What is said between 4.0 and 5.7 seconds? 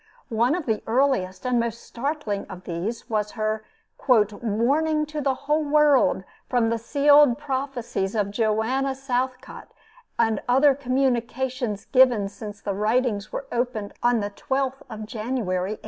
"Warning to the whole